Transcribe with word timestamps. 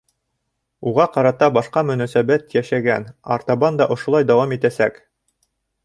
Уға 0.91 1.05
ҡарата 1.17 1.49
башҡа 1.59 1.83
мөнәсәбәт 1.91 2.57
йәшәгән, 2.57 3.07
артабан 3.37 3.81
да 3.83 3.91
ошолай 3.97 4.31
дауам 4.33 4.59
итәсәк. 4.61 5.03